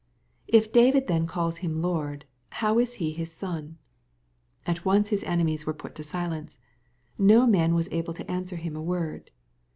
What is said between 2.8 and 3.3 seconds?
he